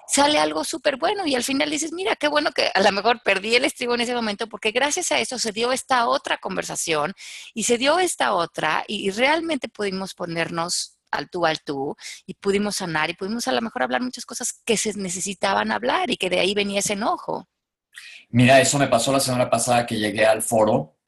[0.07, 3.21] sale algo súper bueno y al final dices, mira, qué bueno que a lo mejor
[3.21, 7.13] perdí el estribo en ese momento porque gracias a eso se dio esta otra conversación
[7.53, 11.95] y se dio esta otra y realmente pudimos ponernos al tú al tú
[12.25, 16.09] y pudimos sanar y pudimos a lo mejor hablar muchas cosas que se necesitaban hablar
[16.09, 17.47] y que de ahí venía ese enojo.
[18.29, 20.99] Mira, eso me pasó la semana pasada que llegué al foro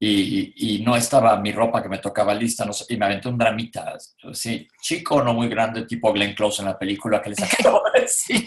[0.00, 3.96] y, no estaba mi ropa que me tocaba lista no, y me aventé un dramita,
[4.32, 8.02] sí, chico, no muy grande, tipo Glenn Close en la película que les acabo de
[8.02, 8.46] decir.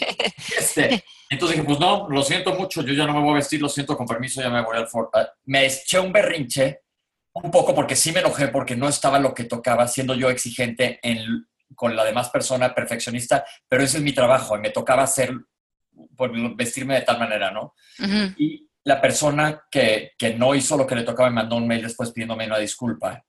[0.57, 3.61] Este, entonces dije, pues no, lo siento mucho, yo ya no me voy a vestir,
[3.61, 5.09] lo siento, con permiso, ya me voy al foro.
[5.13, 6.83] Ah, me eché un berrinche
[7.33, 10.99] un poco porque sí me enojé porque no estaba lo que tocaba, siendo yo exigente
[11.75, 15.33] con la demás persona perfeccionista, pero ese es mi trabajo y me tocaba hacer,
[16.55, 17.73] vestirme de tal manera, ¿no?
[18.37, 21.83] y, la persona que, que no hizo lo que le tocaba me mandó un mail
[21.83, 23.23] después pidiéndome una disculpa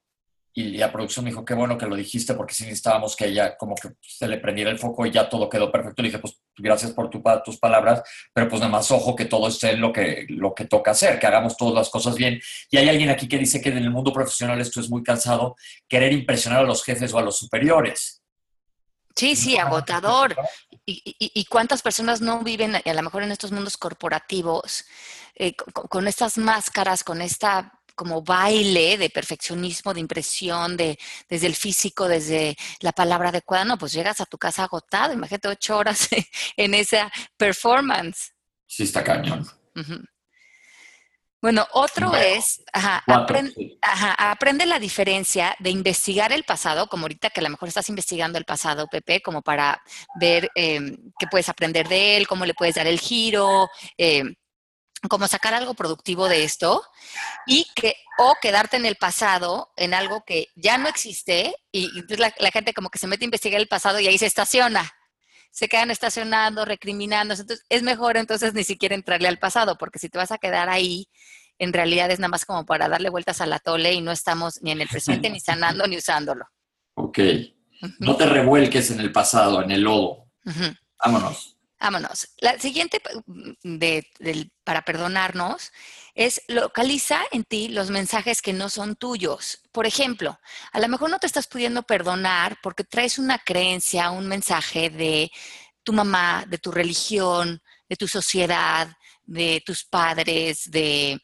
[0.54, 3.56] y la producción me dijo, qué bueno que lo dijiste porque sí necesitábamos que ella
[3.56, 6.02] como que se le prendiera el foco y ya todo quedó perfecto.
[6.02, 8.02] Le dije, pues gracias por tu, tus palabras,
[8.34, 11.18] pero pues nada más ojo que todo esté en lo que, lo que toca hacer,
[11.18, 12.38] que hagamos todas las cosas bien.
[12.70, 15.56] Y hay alguien aquí que dice que en el mundo profesional esto es muy cansado,
[15.88, 18.22] querer impresionar a los jefes o a los superiores.
[19.16, 20.36] Sí, sí, agotador.
[20.84, 24.84] ¿Y, cuántas personas no viven, a lo mejor en estos mundos corporativos,
[25.34, 31.54] eh, con estas máscaras, con esta como baile de perfeccionismo, de impresión, de, desde el
[31.54, 36.08] físico, desde la palabra adecuada, no, pues llegas a tu casa agotado, imagínate ocho horas
[36.56, 38.32] en esa performance.
[38.66, 39.46] Sí, está cañón.
[41.42, 47.50] Bueno, otro es, aprende, la diferencia de investigar el pasado, como ahorita que a lo
[47.50, 49.82] mejor estás investigando el pasado, Pepe, como para
[50.20, 54.22] ver eh, qué puedes aprender de él, cómo le puedes dar el giro, eh,
[55.08, 56.82] como sacar algo productivo de esto
[57.46, 62.18] y que o quedarte en el pasado en algo que ya no existe y, entonces
[62.18, 64.92] la, gente como que se mete a investigar el pasado y ahí se estaciona.
[65.50, 70.08] Se quedan estacionando recriminando entonces es mejor entonces ni siquiera entrarle al pasado porque si
[70.08, 71.08] te vas a quedar ahí
[71.58, 74.62] en realidad es nada más como para darle vueltas a la tole y no estamos
[74.62, 76.46] ni en el presente ni sanando ni usándolo.
[76.94, 77.18] Ok.
[77.98, 80.26] No te revuelques en el pasado en el lodo.
[81.04, 82.28] Vámonos Vámonos.
[82.38, 83.78] La siguiente mm,
[84.62, 85.72] para perdonarnos
[86.14, 89.58] es localiza en ti los mensajes que no son tuyos.
[89.72, 90.38] Por ejemplo,
[90.70, 95.32] a lo mejor no te estás pudiendo perdonar porque traes una creencia, un mensaje de
[95.82, 98.88] tu mamá, de tu religión, de tu sociedad,
[99.24, 101.20] de tus padres, de,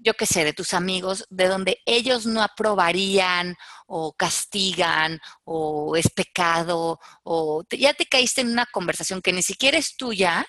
[0.00, 6.10] yo qué sé, de tus amigos, de donde ellos no aprobarían o castigan o es
[6.10, 10.46] pecado o ya te caíste en una conversación que ni siquiera es tuya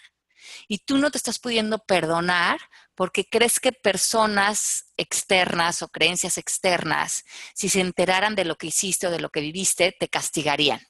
[0.67, 2.59] y tú no te estás pudiendo perdonar
[2.95, 7.23] porque crees que personas externas o creencias externas,
[7.53, 10.81] si se enteraran de lo que hiciste o de lo que viviste, te castigarían.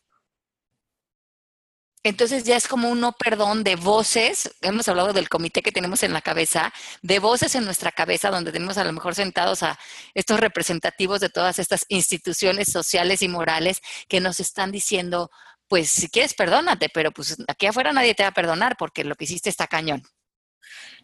[2.04, 6.02] Entonces ya es como un no perdón de voces, hemos hablado del comité que tenemos
[6.04, 9.78] en la cabeza, de voces en nuestra cabeza donde tenemos a lo mejor sentados a
[10.14, 15.30] estos representativos de todas estas instituciones sociales y morales que nos están diciendo,
[15.68, 19.16] pues si quieres perdónate, pero pues aquí afuera nadie te va a perdonar porque lo
[19.16, 20.02] que hiciste está cañón.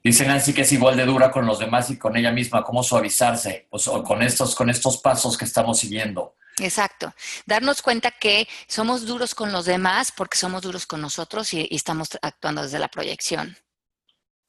[0.02, 2.84] Dice Nancy que es igual de dura con los demás y con ella misma, cómo
[2.84, 6.36] suavizarse, pues, con, estos, con estos pasos que estamos siguiendo.
[6.62, 7.13] Exacto.
[7.46, 12.10] Darnos cuenta que somos duros con los demás porque somos duros con nosotros y, estamos
[12.22, 13.58] actuando desde la proyección.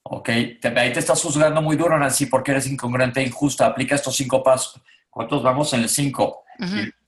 [0.04, 3.66] Ok, ahí te estás juzgando muy duro, Nancy, porque eres incongruente e injusta.
[3.66, 4.80] Aplica estos cinco pasos.
[5.10, 6.44] ¿Cuántos vamos en el cinco?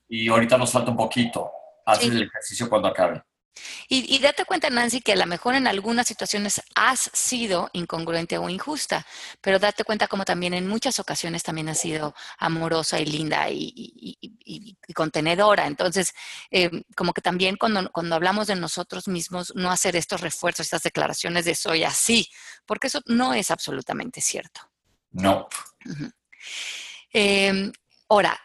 [0.09, 1.49] y, ahorita nos falta un poquito.
[1.85, 3.21] Haz el ejercicio cuando acabe.
[3.87, 8.49] Y, date cuenta, Nancy, que a lo mejor en algunas situaciones has sido incongruente o
[8.49, 9.05] injusta,
[9.41, 14.77] pero date cuenta como también en muchas ocasiones también has sido amorosa y linda y,
[14.95, 15.67] contenedora.
[15.67, 16.13] Entonces,
[16.51, 20.83] eh, como que también cuando, cuando hablamos de nosotros mismos, no hacer estos refuerzos, estas
[20.83, 22.29] declaraciones de soy así,
[22.65, 24.61] porque eso no es absolutamente cierto.
[25.11, 25.47] No.
[27.11, 27.71] Em,
[28.07, 28.39] ahora,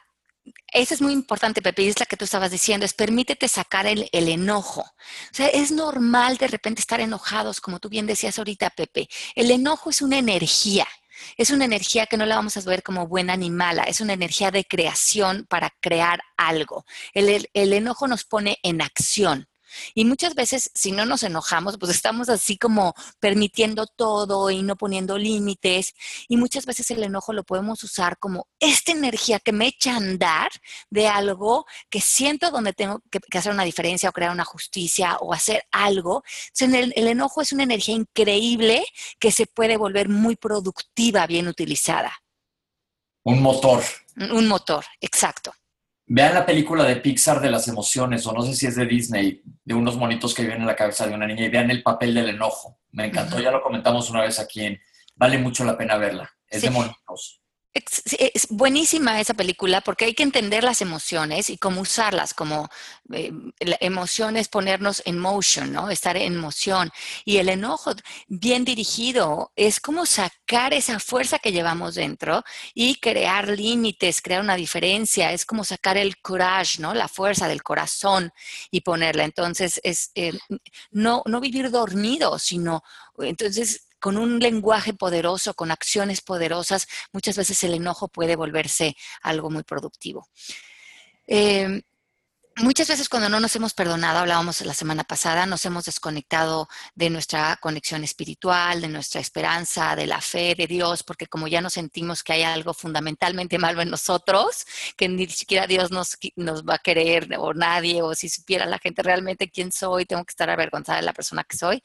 [0.75, 3.87] eso es muy importante, Pepe, y es la que tú estabas diciendo, es permítete sacar
[3.87, 4.83] el, el, enojo.
[4.83, 9.09] O sea, es normal de repente estar enojados, como tú bien decías ahorita, Pepe.
[9.35, 10.87] El enojo es una energía,
[11.37, 14.13] es una energía que no la vamos a ver como buena ni mala, es una
[14.13, 16.85] energía de creación para crear algo.
[17.15, 19.49] el, el enojo nos pone en acción.
[19.95, 24.77] Y muchas veces, si no nos enojamos, pues estamos así como permitiendo todo y no
[24.77, 25.95] poniendo límites.
[26.29, 29.97] Y muchas veces el enojo lo podemos usar como esta energía que me echa a
[29.97, 30.51] andar
[30.91, 35.33] de algo que siento donde tengo que, hacer una diferencia o crear una justicia o
[35.33, 36.23] hacer algo.
[36.59, 38.85] el, el enojo es una energía increíble
[39.19, 42.13] que se puede volver muy productiva, bien utilizada.
[43.25, 43.83] Un motor.
[44.17, 45.55] Un motor, exacto.
[46.07, 49.43] Vean la película de Pixar de las emociones, o no sé si es de Disney,
[49.64, 52.14] de unos monitos que viven en la cabeza de una niña, y vean el papel
[52.14, 52.79] del enojo.
[52.93, 54.81] Me encantó, ya lo comentamos una vez aquí en
[55.17, 56.29] Vale mucho la pena verla.
[56.49, 56.99] Es de monitos.
[57.75, 62.69] Es, buenísima esa película porque hay que entender las emociones y cómo usarlas, como
[63.13, 63.33] eh,
[63.81, 65.91] emociones, ponernos en motion, ¿no?
[65.91, 66.93] Estar en moción.
[67.25, 67.93] Y el enojo
[68.29, 74.55] bien dirigido es como sacar esa fuerza que llevamos dentro y crear límites, crear una
[74.55, 75.33] diferencia.
[75.33, 76.95] Es como sacar el courage, ¿no?
[76.95, 78.33] La fuerza del corazón
[78.71, 79.25] y ponerla.
[79.25, 80.33] Entonces, es eh,
[80.93, 82.85] no, no vivir dormido, sino
[83.19, 89.49] entonces con un lenguaje poderoso, con acciones poderosas, muchas veces el enojo puede volverse algo
[89.49, 90.29] muy productivo.
[91.27, 91.81] Em,
[92.57, 97.09] muchas veces cuando no nos hemos perdonado, hablábamos la semana pasada, nos hemos desconectado de
[97.09, 101.73] nuestra conexión espiritual, de nuestra esperanza, de la fe de Dios, porque como ya nos
[101.73, 104.67] sentimos que hay algo fundamentalmente malo en nosotros,
[104.99, 108.79] que ni siquiera Dios nos, nos va a querer o nadie, o si supiera la
[108.79, 111.83] gente realmente quién soy, tengo que estar avergonzada de la persona que soy.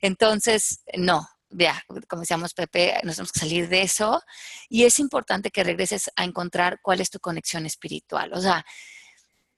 [0.00, 4.22] Entonces, no, ya, como decíamos Pepe, nos tenemos que salir de eso
[4.68, 8.32] y es importante que regreses a encontrar cuál es tu conexión espiritual.
[8.32, 8.64] O sea,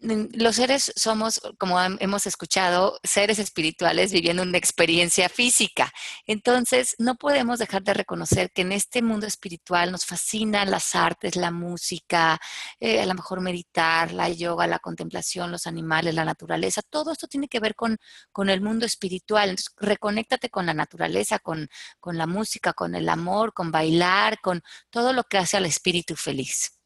[0.04, 5.92] los seres somos, como hemos escuchado, seres espirituales viviendo una experiencia física.
[6.26, 11.36] Entonces, no podemos dejar de reconocer que en este mundo espiritual nos fascinan las artes,
[11.36, 12.38] la música,
[12.80, 16.82] eh, a lo mejor meditar, la yoga, la contemplación, los animales, la naturaleza.
[16.82, 17.96] Todo esto tiene que ver con,
[18.30, 19.50] con el mundo espiritual.
[19.50, 24.62] Entonces, reconéctate con la naturaleza, con, con la música, con el amor, con bailar, con
[24.90, 26.78] todo lo que hace al espíritu feliz.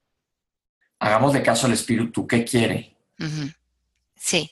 [1.01, 2.27] Hagamos de caso al espíritu.
[2.27, 2.98] ¿Qué quiere?
[4.17, 4.51] Sí.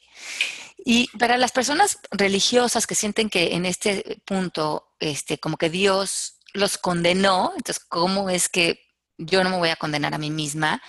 [0.78, 6.38] Y para las personas religiosas que sienten que en este punto, este, como que Dios
[6.52, 8.80] los condenó, entonces, ¿cómo es que
[9.18, 10.82] yo no me voy a condenar a mí misma?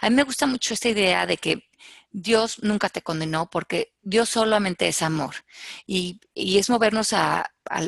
[0.00, 1.68] A mí me gusta mucho esta idea de que
[2.10, 5.34] Dios nunca te condenó porque Dios solamente es amor
[5.86, 7.44] y, es movernos al,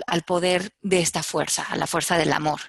[0.06, 2.60] al, poder de esta fuerza, a la fuerza del amor.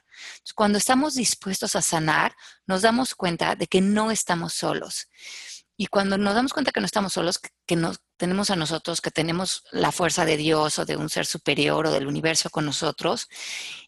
[0.54, 2.36] Cuando estamos dispuestos a sanar,
[2.68, 5.08] nos damos cuenta de que no estamos solos.
[5.80, 9.12] Y cuando nos damos cuenta que no estamos solos, que nos tenemos a nosotros, que
[9.12, 13.30] tenemos la fuerza de Dios o de un ser superior o del universo con nosotros,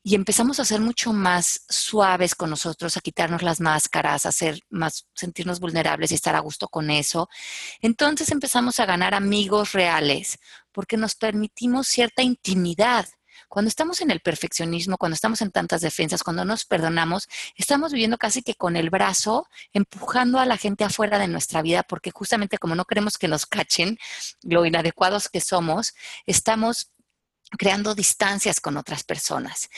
[0.04, 4.60] y empezamos a ser mucho más suaves con nosotros, a quitarnos las máscaras, a ser
[4.70, 7.28] más, sentirnos vulnerables y estar a gusto con eso,
[7.82, 10.38] entonces empezamos a ganar amigos reales,
[10.72, 13.08] porque nos permitimos cierta intimidad
[13.50, 18.18] cuando estamos en el perfeccionismo, cuando estamos en tantas defensas, cuando nos perdonamos, estamos viviendo
[18.18, 22.60] casi que con el brazo empujando a la gente afuera de nuestra vida, porque justamente
[22.60, 23.98] como no queremos que nos cachen
[24.44, 26.92] lo inadecuados que somos, estamos
[27.58, 29.70] creando distancias con otras personas.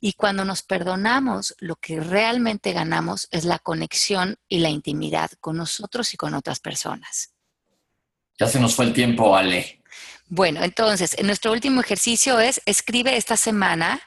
[0.00, 5.58] Y cuando nos perdonamos, lo que realmente ganamos es la conexión y la intimidad con
[5.58, 7.34] nosotros y con otras personas.
[8.38, 9.82] Ya se nos fue el tiempo, Ale.
[10.30, 14.00] Bueno, entonces, nuestro último ejercicio es escribe esta semana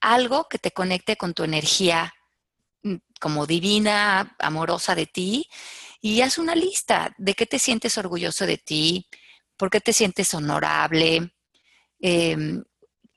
[0.00, 2.14] algo que te conecte con tu energía
[2.82, 5.48] mm, como divina, amorosa de ti,
[6.00, 9.06] y haz una lista de qué te sientes orgulloso de ti,
[9.58, 11.34] por qué te sientes honorable.
[12.00, 12.64] Em,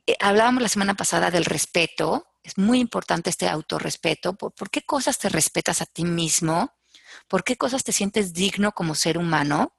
[0.08, 5.18] eh, hablábamos la semana pasada del respeto, es muy importante este autorrespeto, por qué cosas
[5.18, 6.74] te respetas a ti mismo,
[7.30, 9.74] por qué cosas te sientes digno como ser humano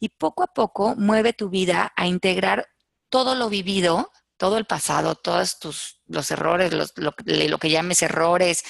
[0.00, 2.68] y poco a poco mueve tu vida a integrar
[3.08, 8.62] todo lo vivido, todo el pasado, todos tus, los errores, lo, que llames errores,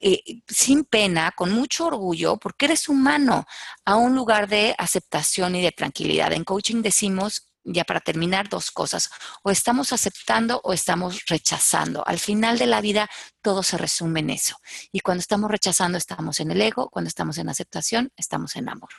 [0.00, 3.46] eh, sin pena, con mucho orgullo, porque eres humano,
[3.84, 6.32] a un lugar de aceptación y de tranquilidad.
[6.32, 9.10] En coaching decimos, ya para terminar, dos cosas.
[9.42, 12.02] O estamos aceptando o estamos rechazando.
[12.06, 13.08] Al final de la vida,
[13.40, 14.56] todo se resume en eso.
[14.90, 16.88] Y cuando estamos rechazando, estamos en el ego.
[16.90, 18.90] Cuando estamos en aceptación, estamos en amor.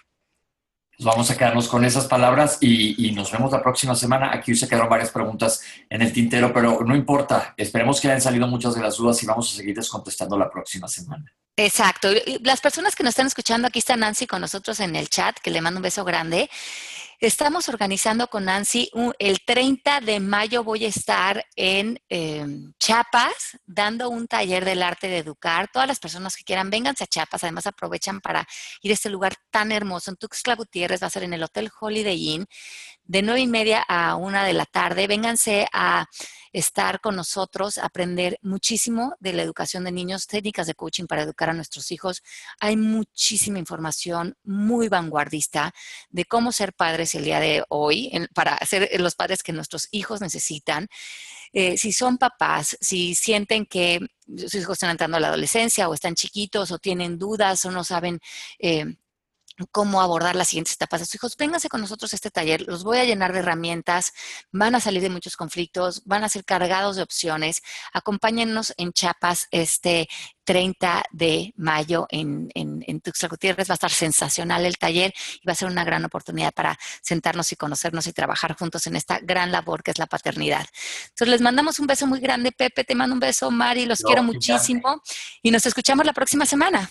[0.96, 4.32] Pues vamos a quedarnos con esas palabras y, nos vemos la próxima semana.
[4.32, 7.54] Aquí se quedaron varias preguntas en el tintero, pero no importa.
[7.58, 10.88] Esperemos que hayan salido muchas de las dudas y vamos a seguir contestando la próxima
[10.88, 11.26] semana.
[11.58, 12.10] Exacto.
[12.42, 15.52] Las personas que nos están escuchando, aquí está Nancy con nosotros en el chat, que
[15.52, 16.50] le mando un beso grande.
[17.24, 24.10] Estamos organizando con Nancy el 30 de mayo voy a estar en em, Chiapas dando
[24.10, 25.70] un taller del arte de educar.
[25.72, 27.46] Todas las personas que quieran, vénganse a Chiapas.
[27.46, 28.46] Además, aprovechan para
[28.82, 30.12] ir a este lugar tan hermoso.
[30.12, 32.46] En Tuxtla Gutiérrez va a ser en el Hotel Holiday Inn
[33.06, 35.08] de nueve y media a una de la tarde.
[35.08, 36.08] Vénganse a
[36.54, 41.50] estar con nosotros, aprender muchísimo de la educación de niños, técnicas de coaching para educar
[41.50, 42.22] a nuestros hijos.
[42.60, 45.74] Hay muchísima información muy vanguardista
[46.10, 50.22] de cómo ser padres el día de hoy, para ser los padres que nuestros hijos
[50.22, 50.88] necesitan.
[51.52, 54.00] Eh, si son papás, si sienten que
[54.38, 57.84] sus hijos están entrando a la adolescencia o están chiquitos o tienen dudas o no
[57.84, 58.20] saben
[58.60, 58.96] eh,
[59.72, 62.84] cómo abordar las siguientes etapas de sus hijos, vénganse con nosotros a este taller, los
[62.84, 64.14] voy a llenar de herramientas,
[64.52, 67.62] van a salir de muchos conflictos, van a ser cargados de opciones.
[67.94, 70.08] Acompáñennos en Chiapas este
[70.46, 73.70] 30 de mayo en, en, en Tuxtla Gutiérrez.
[73.70, 77.52] Va a estar sensacional el taller y va a ser una gran oportunidad para sentarnos
[77.52, 80.66] y conocernos y trabajar juntos en esta gran labor que es la paternidad.
[81.04, 84.24] Entonces les mandamos un beso muy grande, Pepe, te mando un beso, Mari, los quiero
[84.24, 85.02] muchísimo
[85.42, 86.90] y nos escuchamos la próxima semana.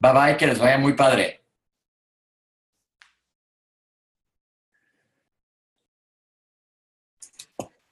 [0.00, 1.43] Bye bye, que les vaya muy padre.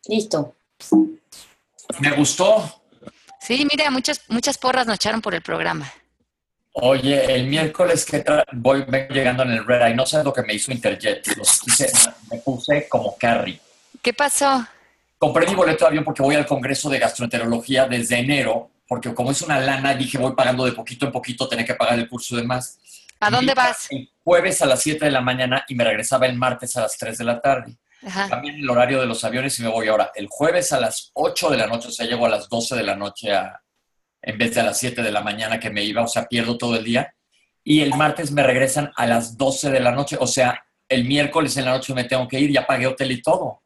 [0.09, 0.57] Listo.
[2.01, 2.83] Me gustó.
[3.41, 5.93] Sí, mira, muchas, muchas porras nos echaron por el programa.
[6.75, 10.55] Oye, el miércoles que voy llegando en el Red Eye, no sé lo que me
[10.55, 11.27] hizo Interjet.
[12.31, 13.61] me puse como Carrie.
[14.01, 14.67] ¿Qué pasó?
[15.19, 19.31] Compré mi boleto de avión porque voy al Congreso de Gastroenterología desde enero, porque como
[19.31, 22.37] es una lana, dije voy pagando de poquito en poquito, tenía que pagar el curso
[22.37, 22.79] de más.
[23.21, 23.87] ¿A dónde vas?
[23.91, 26.97] El jueves a las 7 de la mañana y me regresaba el martes a las
[26.97, 27.77] 3 de la tarde.
[28.29, 30.11] También el horario de los aviones y me voy ahora.
[30.15, 32.83] El jueves a las 8 de la noche, o sea, llego a las 12 de
[32.83, 33.61] la noche a,
[34.21, 36.59] en vez de a las 7 de la mañana que me iba, o sea, pierdo
[36.59, 37.15] todo el día.
[37.65, 41.57] Y el martes me regresan a las 12 de la noche, o sea, el miércoles
[41.57, 43.63] en la noche me tengo que ir, ya pagué hotel y todo.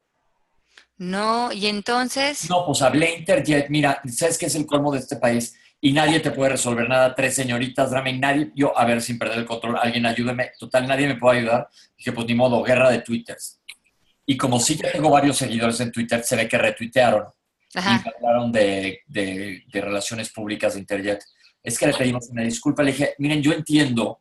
[0.98, 2.48] No, y entonces...
[2.48, 5.54] No, pues hablé Interjet, mira, ¿sabes qué es el colmo de este país?
[5.80, 9.18] Y nadie te puede resolver nada, tres señoritas, drama, y nadie, yo, a ver, sin
[9.18, 11.68] perder el control, alguien ayúdeme, total, nadie me puede ayudar.
[11.98, 13.60] Dije, pues ni modo, guerra de twitters.
[14.26, 17.26] Y como sí ya tengo varios seguidores en Twitter, se ve que retuitearon
[17.74, 21.22] y hablaron de, de, relaciones públicas de Interjet.
[21.62, 24.20] Es que le pedimos una disculpa, le dije, miren, yo entiendo,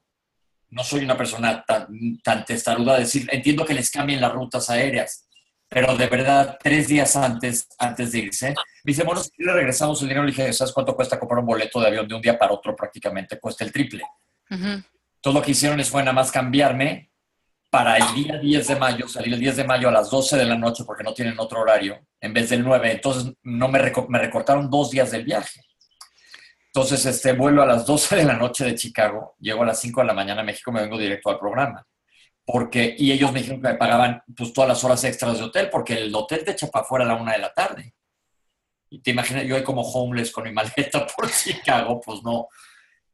[0.70, 1.88] no soy una persona tan,
[2.24, 5.28] tan testaruda, decir, entiendo que les cambien las rutas aéreas,
[5.68, 10.02] pero de verdad, tres días antes, antes de irse, me dice, bueno, si le regresamos
[10.02, 12.38] el dinero, le dije, ¿sabes cuánto cuesta comprar un boleto de avión de un día
[12.38, 12.76] para otro?
[12.76, 14.04] Prácticamente cuesta el triple.
[15.22, 17.10] Todo lo que hicieron es fue nada más cambiarme
[17.76, 20.46] para el día 10 de mayo, salir el 10 de mayo a las 12 de
[20.46, 22.90] la noche porque no tienen otro horario, en vez del 9.
[22.90, 25.60] Entonces no me, me recortaron dos días del viaje.
[26.68, 30.00] Entonces, este, vuelo a las 12 de la noche de Chicago, llego a las 5
[30.00, 31.86] de la mañana a México, me vengo directo al programa.
[32.46, 35.70] Porque, y ellos me dijeron que me pagaban pues, todas las horas extras de hotel,
[35.70, 37.94] porque el hotel te echa para afuera a la una de la tarde.
[38.90, 42.48] Y te imaginas, yo ahí como homeless con mi maleta por Chicago, pues no,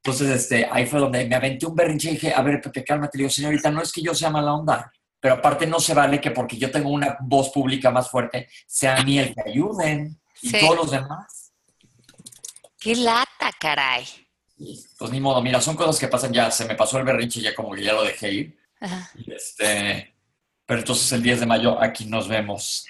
[0.04, 3.18] entonces, este, ahí fue donde me aventé un berrinche y dije, a ver, Pepe, cálmate.
[3.18, 6.20] Le digo, señorita, no es que yo sea mala onda, pero aparte no se vale
[6.20, 10.20] que porque yo tengo una voz pública más fuerte, sea a mí el que ayuden
[10.41, 11.54] y todos los demás.
[12.80, 14.04] Qué lata, caray.
[14.97, 17.43] Pues ni modo, mira, son cosas que pasan ya, se me pasó el berrinche y
[17.43, 18.60] ya como que ya lo dejé ir.
[19.28, 20.16] Este,
[20.66, 22.88] pero entonces el 10 de mayo aquí nos vemos.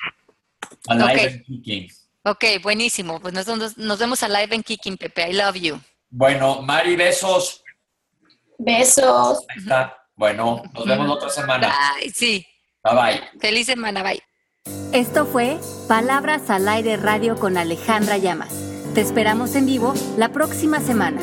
[0.87, 1.91] A live en Kicking.
[2.23, 3.19] Ok, buenísimo.
[3.19, 5.29] Pues nos, nos vemos a live en Kicking, Pepe.
[5.29, 5.81] I love you.
[6.11, 7.63] Bueno, Mari, besos.
[8.57, 9.45] Besos.
[9.49, 9.97] Ahí está.
[10.15, 11.73] Bueno, nos vemos la otra semana.
[11.99, 12.45] Bye, sí.
[12.83, 13.39] Bye bye.
[13.39, 14.21] Feliz semana, bye.
[14.91, 15.57] Esto fue
[15.87, 18.53] Palabras al Aire Radio con Alejandra Llamas.
[18.93, 21.21] Te esperamos en vivo la próxima semana.